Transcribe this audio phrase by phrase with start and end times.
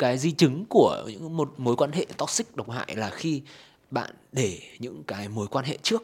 [0.00, 3.42] cái di chứng của những một mối quan hệ toxic độc hại là khi
[3.90, 6.02] bạn để những cái mối quan hệ trước,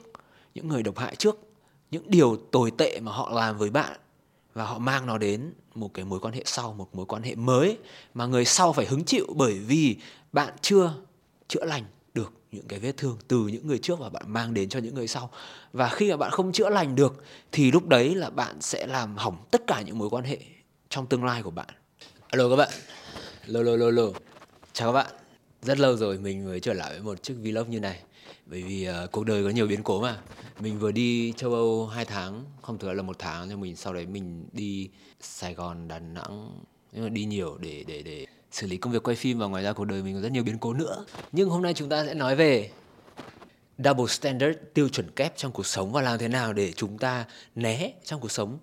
[0.55, 1.39] những người độc hại trước,
[1.91, 4.01] những điều tồi tệ mà họ làm với bạn
[4.55, 7.35] và họ mang nó đến một cái mối quan hệ sau, một mối quan hệ
[7.35, 7.79] mới
[8.15, 9.97] mà người sau phải hứng chịu bởi vì
[10.33, 10.95] bạn chưa
[11.49, 11.85] chữa lành
[12.15, 14.95] được những cái vết thương từ những người trước và bạn mang đến cho những
[14.95, 15.31] người sau.
[15.73, 19.17] Và khi mà bạn không chữa lành được thì lúc đấy là bạn sẽ làm
[19.17, 20.39] hỏng tất cả những mối quan hệ
[20.89, 21.69] trong tương lai của bạn.
[22.29, 22.71] Alo các bạn
[23.47, 24.13] lô lô lô lô.
[24.73, 25.15] Chào các bạn.
[25.63, 28.01] Rất lâu rồi mình mới trở lại với một chiếc vlog như này.
[28.47, 30.19] Bởi vì uh, cuộc đời có nhiều biến cố mà.
[30.61, 33.93] Mình vừa đi châu âu 2 tháng không thừa là một tháng nhưng mình sau
[33.93, 34.89] đấy mình đi
[35.21, 36.61] sài gòn đà nẵng
[36.93, 39.63] nhưng mà đi nhiều để để để xử lý công việc quay phim và ngoài
[39.63, 41.05] ra cuộc đời mình có rất nhiều biến cố nữa.
[41.33, 42.71] Nhưng hôm nay chúng ta sẽ nói về
[43.79, 47.25] double standard tiêu chuẩn kép trong cuộc sống và làm thế nào để chúng ta
[47.55, 48.59] né trong cuộc sống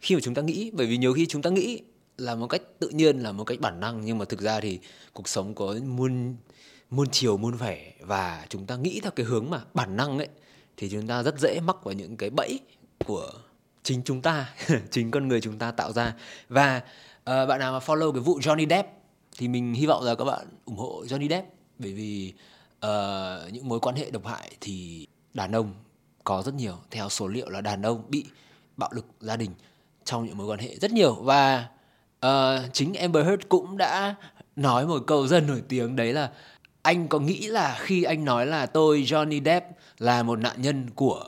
[0.00, 0.70] khi mà chúng ta nghĩ.
[0.74, 1.82] Bởi vì nhiều khi chúng ta nghĩ
[2.18, 4.04] là một cách tự nhiên là một cách bản năng.
[4.04, 4.78] Nhưng mà thực ra thì
[5.12, 6.36] cuộc sống có muôn
[6.90, 7.92] muôn chiều muôn vẻ.
[8.00, 10.28] Và chúng ta nghĩ theo cái hướng mà bản năng ấy
[10.76, 12.60] thì chúng ta rất dễ mắc vào những cái bẫy
[13.06, 13.30] của
[13.82, 14.54] chính chúng ta
[14.90, 16.14] chính con người chúng ta tạo ra.
[16.48, 16.76] Và
[17.20, 18.88] uh, bạn nào mà follow cái vụ Johnny Depp
[19.38, 21.48] thì mình hy vọng là các bạn ủng hộ Johnny Depp.
[21.78, 22.32] Bởi vì
[22.86, 25.74] uh, những mối quan hệ độc hại thì đàn ông
[26.24, 26.74] có rất nhiều.
[26.90, 28.24] Theo số liệu là đàn ông bị
[28.76, 29.50] bạo lực gia đình
[30.04, 31.14] trong những mối quan hệ rất nhiều.
[31.14, 31.68] Và
[32.26, 34.14] uh, chính Amber Heard cũng đã
[34.56, 36.30] nói một câu rất nổi tiếng đấy là
[36.82, 39.66] anh có nghĩ là khi anh nói là tôi Johnny Depp
[39.98, 41.24] là một nạn nhân của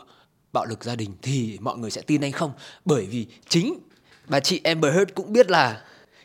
[0.53, 2.53] bạo lực gia đình thì mọi người sẽ tin anh không?
[2.85, 3.79] Bởi vì chính
[4.29, 5.83] bà chị Amber Heard cũng biết là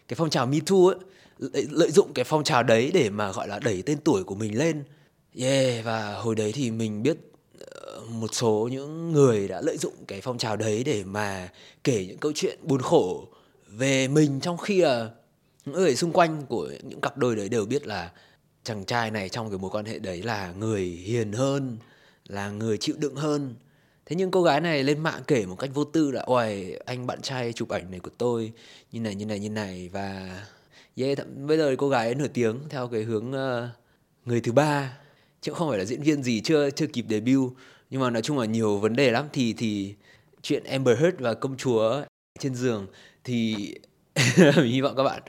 [0.07, 0.95] cái phong trào Me Too ấy
[1.69, 4.57] lợi dụng cái phong trào đấy để mà gọi là đẩy tên tuổi của mình
[4.57, 4.83] lên.
[5.39, 7.17] Yeah và hồi đấy thì mình biết
[7.59, 11.49] ờ, một số những người đã lợi dụng cái phong trào đấy để mà
[11.83, 13.27] kể những câu chuyện buồn khổ
[13.77, 15.09] về mình trong khi là
[15.65, 18.11] những người xung quanh của những cặp đôi đấy đều biết là
[18.63, 21.77] chàng trai này trong cái mối quan hệ đấy là người hiền hơn
[22.27, 23.55] là người chịu đựng hơn.
[24.05, 27.07] Thế nhưng cô gái này lên mạng kể một cách vô tư là ôi anh
[27.07, 28.51] bạn trai chụp ảnh này của tôi
[28.91, 29.89] như này như này như này.
[29.93, 30.39] Và
[30.95, 33.69] yeah, bây giờ cô gái ấy nổi tiếng theo cái hướng uh,
[34.25, 34.97] người thứ ba.
[35.41, 37.53] Chứ không phải là diễn viên gì chưa chưa kịp debut.
[37.89, 39.25] Nhưng mà nói chung là nhiều vấn đề lắm.
[39.33, 39.95] Thì thì
[40.41, 42.01] chuyện Amber Heard và công chúa
[42.39, 42.87] trên giường
[43.23, 43.55] thì
[44.37, 45.21] mình hy vọng các bạn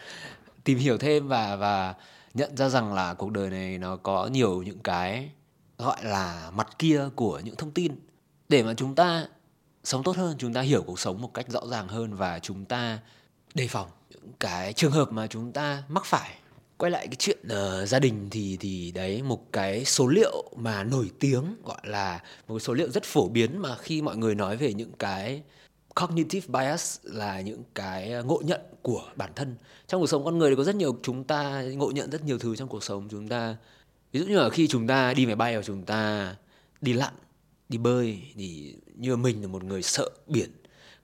[0.65, 1.95] tìm hiểu thêm và và
[2.35, 5.31] nhận ra rằng là cuộc đời này nó có nhiều những cái
[5.79, 7.93] gọi là mặt kia của những thông tin.
[8.49, 9.27] Để mà chúng ta
[9.85, 12.65] sống tốt hơn chúng ta hiểu cuộc sống một cách rõ ràng hơn và chúng
[12.65, 12.99] ta
[13.55, 16.35] đề phòng những cái trường hợp mà chúng ta mắc phải.
[16.79, 20.85] Quay lại cái chuyện uh, gia đình thì thì đấy một cái số liệu mà
[20.85, 24.57] nổi tiếng gọi là một số liệu rất phổ biến mà khi mọi người nói
[24.57, 25.43] về những cái
[26.01, 29.57] cognitive bias là những cái ờ, ngộ nhận của bản thân.
[29.87, 32.39] Trong cuộc sống con người thì có rất nhiều chúng ta ngộ nhận rất nhiều
[32.39, 33.09] thứ trong cuộc sống.
[33.11, 33.57] Chúng ta
[34.13, 36.35] ví dụ như là khi chúng ta đi máy bay hoặc chúng ta
[36.81, 37.13] đi lặn
[37.69, 40.51] đi bơi thì như mình là một người sợ biển.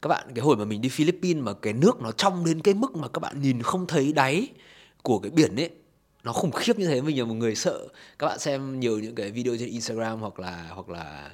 [0.02, 2.74] Các bạn cái hồi mà mình đi Philippines mà cái nước nó trong đến cái
[2.74, 4.48] mức mà các bạn nhìn không thấy đáy
[5.02, 5.70] của cái biển ấy
[6.24, 7.88] nó khủng khiếp như thế mình là một người sợ.
[8.18, 11.30] Các bạn xem nhiều những cái video trên Instagram hoặc là hoặc là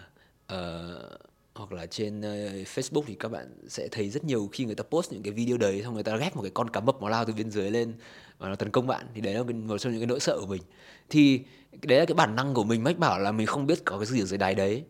[0.53, 1.28] uh,
[1.59, 4.85] hoặc là trên uh, Facebook thì các bạn sẽ thấy rất nhiều khi người ta
[4.85, 7.09] post những cái video đấy xong người ta ghép một cái con cá mập nó
[7.09, 7.95] lao từ bên dưới lên
[8.39, 10.47] và nó tấn công bạn thì đấy là một trong những cái nỗi sợ của
[10.47, 10.63] mình.
[11.11, 11.41] Thì
[11.83, 14.07] đấy là cái bản năng của mình mách bảo là mình không biết có cái
[14.07, 14.85] gì ở dưới đáy đấy.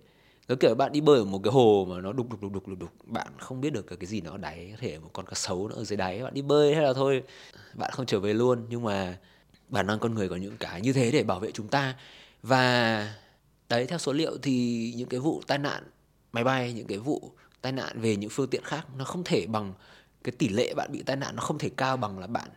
[0.48, 2.68] Nó kiểu bạn đi bơi ở một cái hồ mà nó đục đục đục đục
[2.68, 5.26] đục đục bạn không biết được cái gì nó ở đáy có thể một con
[5.26, 7.22] cá sấu nó ở dưới đáy bạn đi bơi hay là thôi
[7.74, 8.66] bạn không trở về luôn.
[8.68, 9.18] Nhưng mà
[9.68, 11.94] bản năng con người có những cái như thế để bảo vệ chúng ta.
[12.42, 13.14] Và
[13.68, 15.82] đấy theo số liệu thì những cái vụ tai nạn
[16.38, 19.46] máy bay, những cái vụ tai nạn về những phương tiện khác, nó không thể
[19.46, 19.72] bằng
[20.24, 22.48] cái tỷ lệ bạn bị tai nạn, nó không thể cao bằng là bạn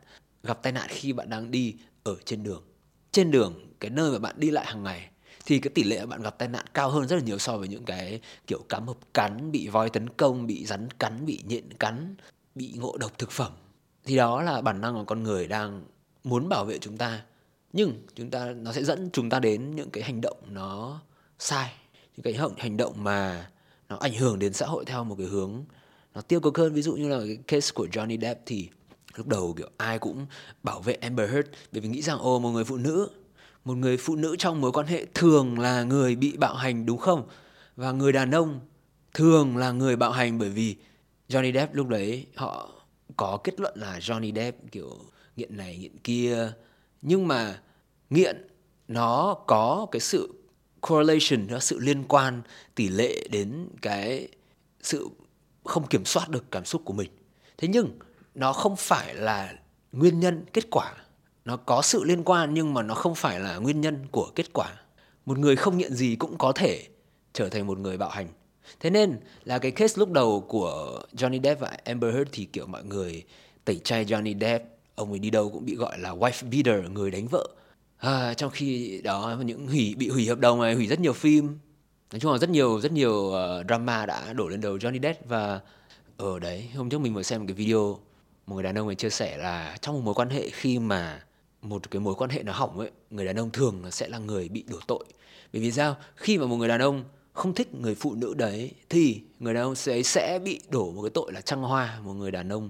[0.43, 2.63] gặp tai nạn khi bạn đang đi ở trên đường.
[3.11, 5.09] Trên đường, cái nơi mà bạn đi lại hàng ngày,
[5.45, 7.67] thì cái tỷ lệ bạn gặp tai nạn cao hơn rất là nhiều so với
[7.67, 11.73] những cái kiểu cám hộp cắn, bị voi tấn công, bị rắn cắn, bị nhện
[11.73, 12.15] cắn,
[12.55, 13.51] bị ngộ độc thực phẩm.
[14.05, 15.85] Thì đó là bản năng của con người đang
[16.23, 17.21] muốn bảo vệ chúng ta.
[17.73, 21.01] Nhưng chúng ta, nó sẽ dẫn chúng ta đến những cái hành động nó
[21.39, 21.73] sai,
[22.17, 23.49] những cái hành động mà
[23.91, 25.63] nó ảnh hưởng đến xã hội theo một cái hướng
[26.15, 26.73] nó tiêu cực hơn.
[26.73, 28.69] Ví dụ như là cái case của Johnny Depp thì
[29.15, 30.25] lúc đầu kiểu ai cũng
[30.63, 33.09] bảo vệ Amber Heard bởi vì nghĩ rằng ô một người phụ nữ,
[33.65, 36.97] một người phụ nữ trong mối quan hệ thường là người bị bạo hành, đúng
[36.97, 37.27] không?
[37.75, 38.59] Và người đàn ông
[39.13, 40.75] thường là người bạo hành bởi vì
[41.29, 42.69] Johnny Depp lúc đấy họ
[43.17, 44.97] có kết luận là Johnny Depp kiểu
[45.35, 46.51] nghiện này, nghiện kia.
[47.01, 47.61] Nhưng mà
[48.09, 48.47] nghiện
[48.87, 50.40] nó có cái sự
[50.81, 52.41] correlation, nó sự liên quan,
[52.75, 54.27] tỷ lệ đến cái
[54.81, 55.09] sự
[55.63, 57.09] không kiểm soát được cảm xúc của mình.
[57.57, 57.99] Thế nhưng,
[58.35, 59.53] nó không phải là
[59.91, 60.93] nguyên nhân, kết quả.
[61.45, 64.53] Nó có sự liên quan nhưng mà nó không phải là nguyên nhân của kết
[64.53, 64.67] quả.
[65.25, 66.87] Một người không nghiện gì cũng có thể
[67.33, 68.27] trở thành một người bạo hành.
[68.79, 72.67] Thế nên là cái case lúc đầu của Johnny Depp và Amber Heard thì kiểu
[72.67, 73.23] mọi người
[73.65, 77.11] tẩy chay Johnny Depp, ông ấy đi đâu cũng bị gọi là wife beater, người
[77.11, 77.47] đánh vợ
[78.01, 81.59] à, trong khi đó những hủy bị hủy hợp đồng này hủy rất nhiều phim.
[82.11, 85.29] Nói chung là rất nhiều rất nhiều uh, drama đã đổ lên đầu Johnny Depp
[85.29, 85.59] và
[86.17, 87.99] ở đấy hôm trước mình vừa xem một cái video
[88.47, 91.23] một người đàn ông ấy chia sẻ là trong một mối quan hệ khi mà
[91.61, 94.49] một cái mối quan hệ nó hỏng ấy người đàn ông thường sẽ là người
[94.49, 95.05] bị đổ tội.
[95.53, 95.95] Bởi vì sao?
[96.15, 97.03] Khi mà một người đàn ông
[97.33, 101.01] không thích người phụ nữ đấy thì người đàn ông sẽ sẽ bị đổ một
[101.01, 102.69] cái tội là trăng hoa một người đàn ông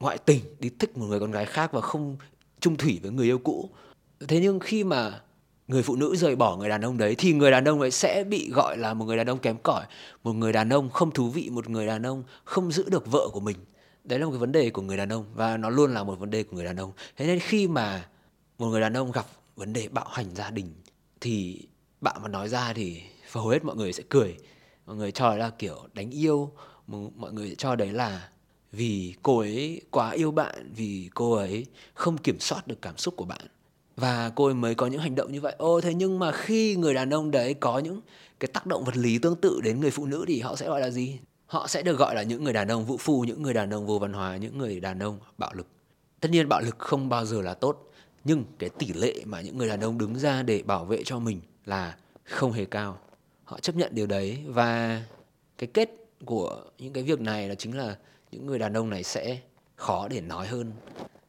[0.00, 2.16] ngoại tình đi thích một người con gái khác và không
[2.60, 3.70] chung thủy với người yêu cũ
[4.28, 5.20] thế nhưng khi mà
[5.68, 8.24] người phụ nữ rời bỏ người đàn ông đấy, thì người đàn ông ấy sẽ
[8.24, 9.86] bị gọi là một người đàn ông kém cỏi,
[10.24, 13.28] một người đàn ông không thú vị, một người đàn ông không giữ được vợ
[13.32, 13.56] của mình.
[14.04, 16.18] Đấy là một cái vấn đề của người đàn ông và nó luôn là một
[16.18, 16.92] vấn đề của người đàn ông.
[17.16, 18.08] Thế nên khi mà
[18.58, 19.26] một người đàn ông gặp
[19.56, 20.74] vấn đề bạo hành gia đình,
[21.20, 21.66] thì
[22.00, 23.02] bạn mà nói ra thì
[23.32, 24.36] hầu hết mọi người sẽ cười.
[24.86, 26.52] Mọi người cho là kiểu đánh yêu
[27.16, 28.28] mọi người cho đấy là
[28.72, 33.14] vì cô ấy quá yêu bạn, vì cô ấy không kiểm soát được cảm xúc
[33.16, 33.46] của bạn
[34.00, 35.54] và cô ấy mới có những hành động như vậy.
[35.58, 38.00] Ô thế nhưng mà khi người đàn ông đấy có những
[38.40, 40.80] cái tác động vật lý tương tự đến người phụ nữ thì họ sẽ gọi
[40.80, 41.18] là gì?
[41.46, 43.86] Họ sẽ được gọi là những người đàn ông vũ phu, những người đàn ông
[43.86, 45.66] vô văn hóa, những người đàn ông bạo lực.
[46.20, 47.90] Tất nhiên bạo lực không bao giờ là tốt,
[48.24, 51.18] nhưng cái tỷ lệ mà những người đàn ông đứng ra để bảo vệ cho
[51.18, 52.98] mình là không hề cao.
[53.44, 55.02] Họ chấp nhận điều đấy và
[55.58, 55.90] cái kết
[56.24, 57.96] của những cái việc này là chính là
[58.32, 59.38] những người đàn ông này sẽ
[59.76, 60.72] khó để nói hơn,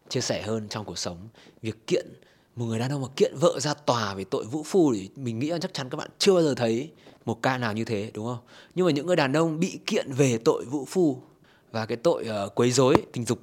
[0.09, 1.17] chia sẻ hơn trong cuộc sống.
[1.61, 2.05] Việc kiện
[2.55, 5.39] một người đàn ông mà kiện vợ ra tòa về tội vũ phu thì mình
[5.39, 6.91] nghĩ là chắc chắn các bạn chưa bao giờ thấy
[7.25, 8.39] một ca nào như thế đúng không?
[8.75, 11.21] Nhưng mà những người đàn ông bị kiện về tội vũ phu
[11.71, 13.39] và cái tội uh, quấy rối tình dục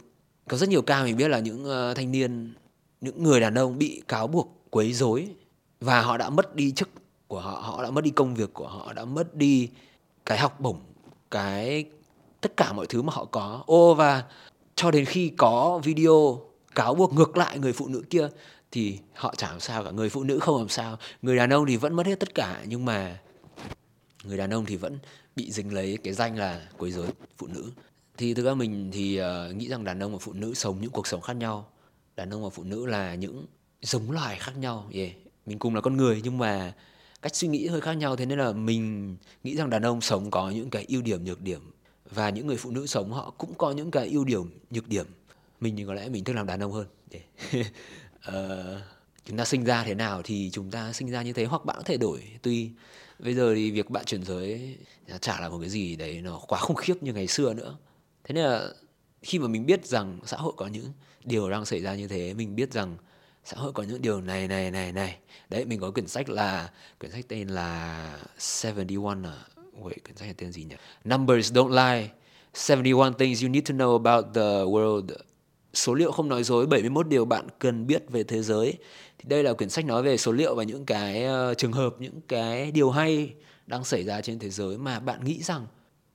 [0.49, 2.55] có rất nhiều ca mình biết là những uh, thanh niên
[3.01, 5.29] những người đàn ông bị cáo buộc quấy rối
[5.81, 6.89] và họ đã mất đi chức
[7.29, 9.69] của họ họ đã mất đi công việc của họ đã mất đi
[10.27, 10.81] cái học bổng
[11.31, 11.85] cái
[12.41, 13.63] tất cả mọi thứ mà họ có.
[13.67, 14.25] Ô và
[14.75, 16.41] cho đến khi có video
[16.75, 18.29] cáo buộc ngược lại người phụ nữ kia
[18.71, 19.91] thì họ chẳng làm sao cả.
[19.91, 20.99] Người phụ nữ không làm sao.
[21.23, 23.19] Người đàn ông thì vẫn mất hết tất cả nhưng mà
[24.25, 24.99] người đàn ông thì vẫn
[25.37, 27.07] bị dính lấy cái danh là quấy rối
[27.39, 27.71] phụ nữ.
[28.17, 30.91] Thì thực ra mình thì uh, nghĩ rằng đàn ông và phụ nữ sống những
[30.91, 31.69] cuộc sống khác nhau.
[32.17, 33.47] Đàn ông và phụ nữ là những
[33.83, 35.11] giống loài khác nhau yeah.
[35.47, 36.75] mình cùng là con người nhưng mà
[37.23, 38.17] cách suy nghĩ hơi khác nhau.
[38.17, 41.41] Thế nên là mình nghĩ rằng đàn ông sống có những cái ưu điểm nhược
[41.41, 41.61] điểm.
[42.11, 45.07] Và những người phụ nữ sống họ cũng có những cái ưu điểm nhược điểm.
[45.61, 47.67] Mình thì có lẽ mình thích làm đàn ông hơn yeah.
[48.29, 48.35] uh,
[49.25, 51.77] chúng ta sinh ra thế nào thì chúng ta sinh ra như thế hoặc bạn
[51.77, 52.23] có thể đổi.
[52.43, 52.71] Tuy
[53.19, 54.77] bây giờ thì việc bạn chuyển giới
[55.21, 57.77] chả là một cái gì đấy nó quá khủng khiếp như ngày xưa nữa.
[58.25, 58.69] Thế nên là
[59.23, 60.93] khi mà mình biết rằng xã hội có những
[61.25, 62.97] điều đang xảy ra như thế mình biết rằng
[63.45, 65.19] xã hội có những điều này này này này.
[65.51, 66.71] Đấy mình có quyển sách là
[67.01, 68.19] quyển sách tên là
[68.65, 69.45] 71 à?
[69.81, 70.77] Wait quyển sách là tên gì nhỉ?
[71.05, 72.09] Numbers Don't Lie.
[72.69, 75.07] 71 Things You Need to Know About the World
[75.79, 78.75] số liệu không nói dối 71 điều bạn cần biết về thế giới
[79.19, 81.95] thì đây là quyển sách nói về số liệu và những cái uh, trường hợp
[81.99, 83.35] những cái điều hay
[83.67, 85.67] đang xảy ra trên thế giới mà bạn nghĩ rằng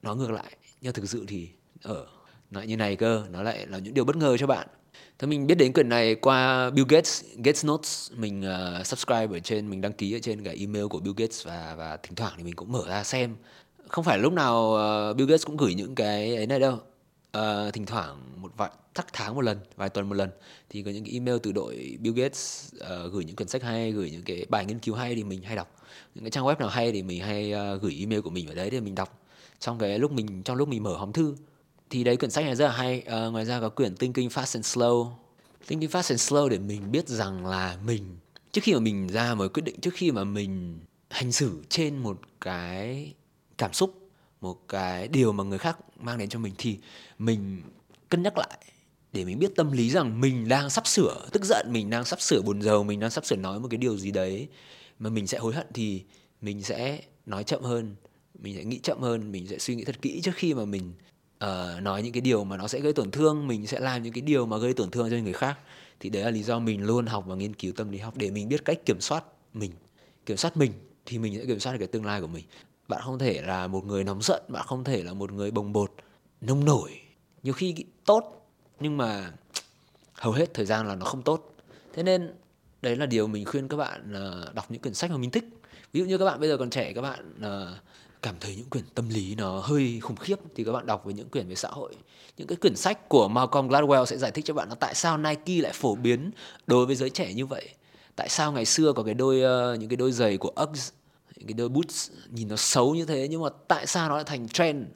[0.02, 1.50] nó ngược lại nhưng thực sự thì
[1.82, 2.06] ở
[2.52, 4.68] nó như này cơ nó lại là những điều bất ngờ cho bạn
[5.20, 8.44] Thế mình biết đến quyển này qua Bill Gates, Gates Notes, mình
[8.80, 11.76] uh, subscribe ở trên, mình đăng ký ở trên cái email của Bill Gates và
[11.78, 13.36] và thỉnh thoảng thì mình cũng mở ra xem.
[13.88, 14.78] Không phải lúc nào
[15.12, 16.80] uh, Bill Gates cũng gửi những cái ấy này đâu.
[17.38, 20.30] Uh, thỉnh thoảng một vài thắc tháng một lần, vài tuần một lần
[20.70, 23.92] thì có những cái email từ đội Bill Gates uh, gửi những quyển sách hay,
[23.92, 25.76] gửi những cái bài nghiên cứu hay thì mình hay đọc.
[26.16, 28.56] Những cái trang web nào hay thì mình hay uh, gửi email của mình vào
[28.56, 29.20] đấy để mình đọc.
[29.60, 31.36] Trong cái lúc mình trong lúc mình mở hòm thư
[31.90, 34.58] thì đấy quyển sách này rất là hay uh, ngoài ra có quyển Thinking Fast
[34.58, 35.12] and Slow
[35.68, 38.18] Thinking Fast and Slow để mình biết rằng là mình
[38.52, 41.98] trước khi mà mình ra một quyết định trước khi mà mình hành xử trên
[41.98, 43.14] một cái
[43.58, 44.03] cảm xúc
[44.44, 46.78] một cái điều mà người khác mang đến cho mình thì
[47.20, 47.62] mình
[48.10, 48.58] cân nhắc lại
[49.14, 52.22] để mình biết tâm lý rằng mình đang sắp sửa tức giận mình đang sắp
[52.22, 54.48] sửa buồn rầu mình đang sắp sửa nói một cái điều gì đấy
[55.00, 56.04] mà mình sẽ hối hận thì
[56.42, 57.96] mình sẽ nói chậm hơn
[58.40, 60.94] mình sẽ nghĩ chậm hơn mình sẽ suy nghĩ thật kỹ trước khi mà mình
[61.44, 64.14] uh, nói những cái điều mà nó sẽ gây tổn thương mình sẽ làm những
[64.14, 65.60] cái điều mà gây tổn thương cho người khác.
[66.00, 68.32] Thì đấy là lý do mình luôn học và nghiên cứu tâm lý học để
[68.32, 69.24] mình biết cách kiểm soát
[69.54, 69.72] mình.
[70.26, 70.72] Kiểm soát mình
[71.06, 72.46] thì mình sẽ kiểm soát được cái tương lai của mình
[72.94, 75.74] bạn không thể là một người nóng giận bạn không thể là một người bồng
[75.74, 75.92] bột
[76.42, 77.00] nông nổi.
[77.44, 79.32] Nhiều khi tốt nhưng mà
[80.14, 81.56] hầu hết thời gian là nó không tốt.
[81.94, 82.34] Thế nên
[82.82, 85.44] đấy là điều mình khuyên các bạn à, đọc những quyển sách mà mình thích.
[85.94, 87.80] Ví dụ như các bạn bây giờ còn trẻ các bạn à,
[88.22, 91.14] cảm thấy những quyển tâm lý nó hơi khủng khiếp thì các bạn đọc về
[91.14, 91.96] những quyển về xã hội.
[92.38, 95.18] Những cái quyển sách của Malcolm Gladwell sẽ giải thích cho bạn là tại sao
[95.18, 96.32] Nike lại phổ biến
[96.68, 97.70] đối với giới trẻ như vậy.
[98.16, 99.36] Tại sao ngày xưa có cái đôi
[99.74, 100.92] uh, những cái đôi giày của Uggs
[101.44, 104.24] những cái đôi boots nhìn nó xấu như thế, nhưng mà tại sao nó lại
[104.24, 104.88] thành trend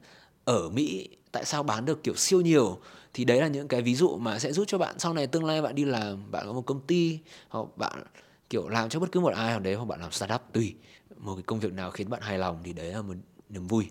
[0.46, 1.10] ở Mỹ?
[1.32, 2.80] Tại sao bán được kiểu siêu nhiều?
[3.14, 5.46] Thì đấy là những cái ví dụ mà sẽ giúp cho bạn sau này tương
[5.46, 8.04] lai bạn đi làm, bạn có một công ty, hoặc bạn
[8.50, 10.76] kiểu làm cho bất cứ một ai nào đấy, hoặc bạn làm startup, tùy
[11.18, 13.14] một cái công việc nào khiến bạn hài lòng thì đấy là một
[13.50, 13.90] niềm vui.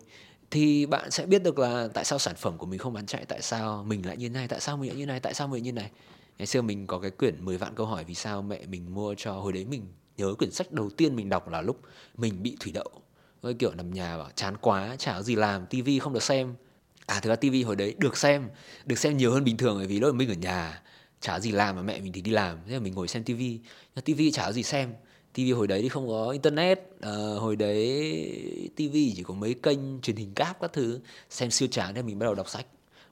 [0.51, 3.25] Thì bạn sẽ biết được là tại sao sản phẩm của mình không bán chạy,
[3.25, 5.55] tại sao mình lại như này, tại sao mình lại như này, tại sao mình
[5.55, 5.91] lại như này.
[6.39, 9.15] Ngày xưa mình có cái quyển 10 vạn câu hỏi vì sao mẹ mình mua
[9.19, 9.87] cho hồi đấy mình
[10.17, 11.81] nhớ quyển sách đầu tiên mình đọc là lúc
[12.17, 12.91] mình bị thủy đậu.
[13.43, 16.55] Với kiểu nằm nhà bảo chán quá chả có gì làm tivi không được xem.
[17.07, 18.49] À thực ra tivi hồi đấy được xem
[18.85, 20.83] được xem nhiều hơn bình thường bởi vì lúc mình ở nhà
[21.21, 22.59] chả gì làm mà mẹ mình thì đi làm.
[22.67, 23.59] Thế là mình ngồi xem tivi
[23.95, 24.95] nhưng tivi chả có gì xem.
[25.33, 26.81] tivi hồi đấy thì không có internet.
[27.01, 31.69] À, hồi đấy tivi chỉ có mấy kênh truyền hình cáp các thứ xem siêu
[31.71, 32.67] chán nên mình bắt đầu đọc sách.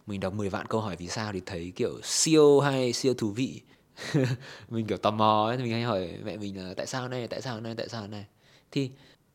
[0.07, 3.31] Mình đọc 10 vạn câu hỏi vì sao thì thấy kiểu siêu hay siêu thú
[3.31, 3.61] vị.
[4.69, 7.29] mình kiểu tò mò ấy, thì mình hay hỏi mẹ mình là tại sao này
[7.29, 8.25] tại sao này tại sao này
[8.71, 8.91] thì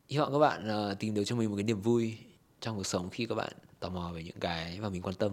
[0.08, 2.16] hy vọng các bạn uh, tìm được cho mình một cái niềm vui
[2.60, 5.32] trong cuộc sống khi các bạn tò mò về những cái mà mình quan tâm.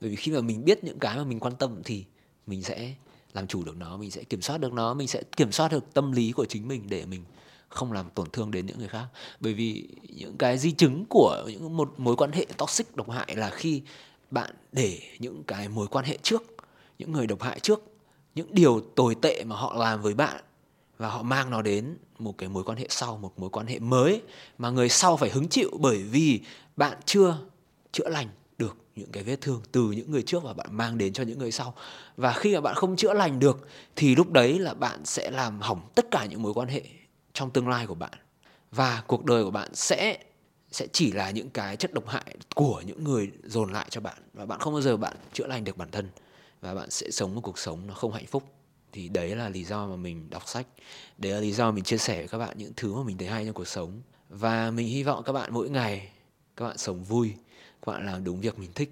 [0.00, 2.04] Bởi vì khi mà mình biết những cái mà mình quan tâm thì
[2.46, 2.94] mình sẽ
[3.32, 5.94] làm chủ được nó mình sẽ kiểm soát được nó mình sẽ kiểm soát được
[5.94, 7.24] tâm lý của chính mình để mình
[7.68, 9.06] không làm tổn thương đến những người khác.
[9.40, 13.36] Bởi vì những cái di chứng của những một mối quan hệ toxic độc hại
[13.36, 13.82] là khi
[14.30, 16.42] bạn để những cái mối quan hệ trước
[16.98, 17.82] những người độc hại trước
[18.36, 20.40] những điều tồi tệ mà họ làm với bạn
[20.98, 23.78] và họ mang nó đến một cái mối quan hệ sau, một mối quan hệ
[23.78, 24.22] mới
[24.58, 26.40] mà người sau phải hứng chịu bởi vì
[26.76, 27.38] bạn chưa
[27.92, 28.28] chữa lành
[28.58, 31.38] được những cái vết thương từ những người trước và bạn mang đến cho những
[31.38, 31.74] người sau.
[32.16, 35.60] Và khi mà bạn không chữa lành được thì lúc đấy là bạn sẽ làm
[35.60, 36.82] hỏng tất cả những mối quan hệ
[37.32, 38.12] trong tương lai của bạn.
[38.70, 40.18] Và cuộc đời của bạn sẽ
[40.70, 44.18] sẽ chỉ là những cái chất độc hại của những người dồn lại cho bạn
[44.34, 46.08] và bạn không bao giờ bạn chữa lành được bản thân
[46.60, 48.42] và bạn sẽ sống một cuộc sống nó không hạnh phúc.
[48.92, 50.66] Thì đấy là lý do mà mình đọc sách.
[51.18, 53.28] Đấy là lý do mình chia sẻ với các bạn những thứ mà mình thấy
[53.28, 54.00] hay trong cuộc sống.
[54.28, 56.10] Và mình hy vọng các bạn mỗi ngày
[56.56, 57.34] các bạn sống vui,
[57.86, 58.90] các bạn làm đúng việc mình thích,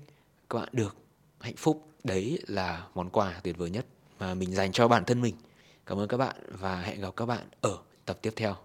[0.51, 0.97] các bạn được
[1.41, 1.89] hạnh phúc.
[2.05, 3.87] Đấy là món quà tuyệt vời nhất
[4.19, 5.35] mà mình dành cho bản thân mình.
[5.87, 8.65] Cảm ơn các bạn và hẹn gặp các bạn ở tập tiếp theo.